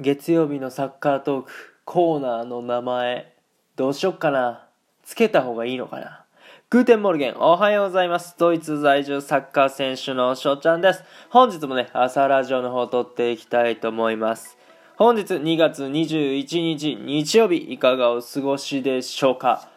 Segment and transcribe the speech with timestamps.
[0.00, 1.50] 月曜日のサッカートーク
[1.84, 3.36] コーナーの名前
[3.76, 4.66] どうしよっかな？
[5.04, 6.24] つけた方がいいのかな？
[6.70, 8.34] Guten Morgen おはようございます。
[8.38, 11.04] ドイツ在住サッカー選手の翔ちゃんです。
[11.28, 14.56] 本日もね朝ラジオの方撮っていきたいと思います。
[14.96, 19.68] 本日2月21日日曜日いかがお過ごしでしょうか？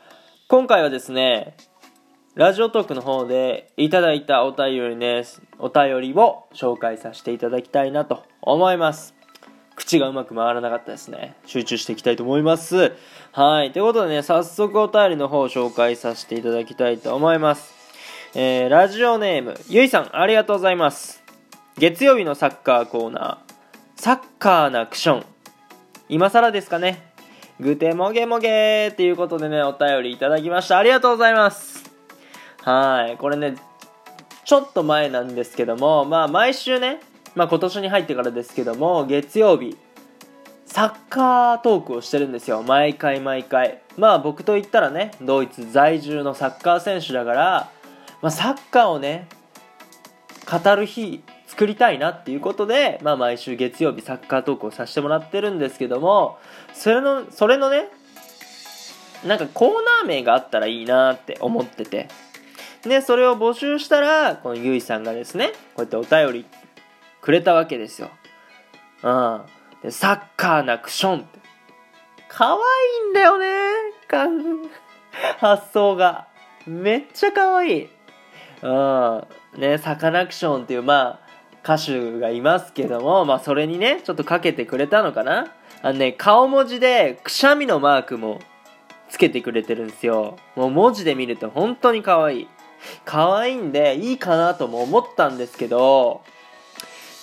[0.48, 1.58] 今回はですね
[2.36, 5.24] ラジオトークの方でいただいたお便りね、
[5.60, 9.14] お便りを紹介させていただきたいなと思います。
[9.76, 11.36] 口がうまく回らなかったですね。
[11.46, 12.93] 集中していきたいと思います。
[13.32, 13.71] はい。
[13.71, 17.74] ということでね、早速お便りの方を紹介させていただきたいと思います。
[18.36, 21.24] えー、ラジオネーム、ゆいさん、ありがとうございます。
[21.78, 25.25] 月曜日のサッカーコーナー、サッカーなクション。
[26.10, 27.14] 今更ですかね。
[27.60, 30.78] グテモゲモゲーっていうことでね、お便りいただきました。
[30.78, 31.92] ありがとうございます。
[32.61, 33.17] はい。
[33.17, 33.55] これね、
[34.45, 37.02] ちょっと前なんですけども、まあ毎週ね、
[37.36, 39.78] まあ、今年に入ってからですけども月曜日
[40.66, 42.64] サッカートークをしてるんですよ。
[42.64, 43.81] 毎回毎回。
[43.95, 47.71] まあ僕と言ったらねドイツ在住のサッカー選手だから、
[48.23, 49.27] まあ、サッカーをね
[50.49, 56.39] 語る日作りたいなっていうことで、まあ、毎週月曜日サッカートークをさせてもらってるんですけども
[56.73, 57.89] それのそれのね
[59.23, 59.69] なんかコー
[60.02, 62.08] ナー名があったらいいなって思ってて。
[62.81, 66.45] でそれを募集したらこのゆいさんがですねこうやってお便り
[67.23, 68.11] くれたわけですよ。
[69.02, 69.41] うん。
[69.81, 71.39] で、サッカーなクションって。
[72.27, 72.57] 可愛
[73.07, 73.47] いんだよね。
[75.39, 76.27] 発想が。
[76.67, 77.89] めっちゃ可愛い。
[78.61, 79.27] うん。
[79.57, 81.19] ね、サカナクションっていう、まあ、
[81.63, 85.53] 歌手がいますけども、まあ、それにね、ちょっとかけてくれたのかな。
[85.81, 88.41] あのね、顔文字で、くしゃみのマークも
[89.09, 90.37] つけてくれてるんですよ。
[90.58, 92.47] もう文字で見ると本当に可愛い。
[93.05, 96.21] 可愛いんで、いいかなとも思ったんですけど、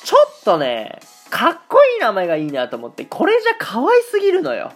[0.05, 4.73] ちょっとね、かっこいい名前がいいなと思って、これじゃ可愛すぎるのよ。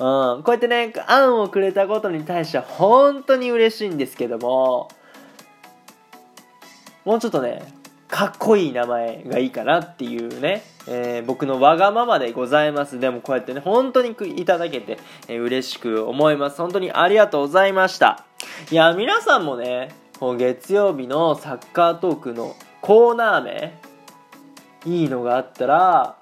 [0.00, 4.88] うん、こうやってね、案をくれたことに対しては本当に嬉しいんですけども、
[7.04, 7.62] もうちょっとね、
[8.08, 12.98] かっこいい名前がいいかなっていうね、えー、僕のわがままでございます。
[12.98, 14.98] でもこうやってね、本当にいただけて、
[15.28, 16.58] えー、嬉しく思います。
[16.58, 18.24] 本当にありがとうございました。
[18.70, 19.90] いや、皆さんもね、
[20.20, 23.78] 月曜日のサッカートークのコーナー名、
[24.86, 26.16] いいのがあったら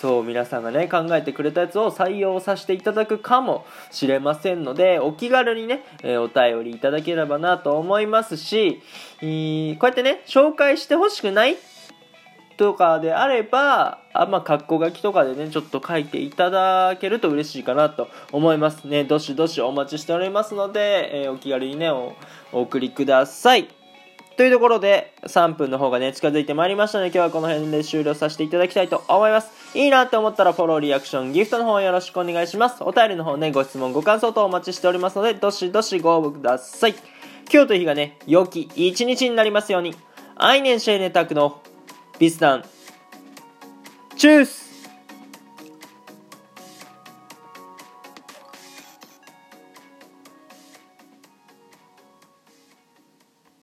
[0.00, 8.80] そう皆さんがね考えてくれたやつを採用させていただくかもしれませんのでお気軽にね、え、お便りいただければなと思いますし、
[9.20, 11.56] えー、こうやってね紹介してほしくない
[12.56, 19.04] とかであればあまあ括弧書きとかでねちょっと書いていただけると嬉しいかなと思いますね。
[19.04, 22.14] どしどしお待ちしておりますので、えー、お気軽にねお
[22.52, 23.79] 送りください。
[24.40, 29.50] というところで、3分の方がね、近づいてまいりましたので、今日はこの辺で終了させていただきたいと思います。
[29.78, 32.82] いいなって思ったら、フォロー、リアクション、ギフトの方よろしくお願いします。
[32.82, 36.94] お便りの方ね、ご質問、ご感想等お待ちしておりますので、どしどしご応募ください。
[37.52, 39.94] 今日という日がね、良き一日になりますように。
[40.36, 41.60] アイネンシェーネタクの
[42.18, 42.64] ビスダン。
[44.16, 44.69] チュース